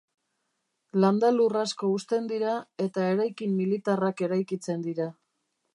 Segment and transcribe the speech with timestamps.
[1.03, 2.55] Landa lur asko husten dira
[2.87, 5.11] eta eraikin militarrak eraikitzen dira.